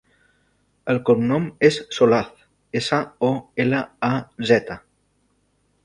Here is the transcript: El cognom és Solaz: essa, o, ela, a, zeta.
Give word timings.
El 0.93 0.99
cognom 1.09 1.45
és 1.69 1.77
Solaz: 1.99 2.33
essa, 2.83 3.01
o, 3.31 3.33
ela, 3.67 3.87
a, 4.13 4.15
zeta. 4.53 4.81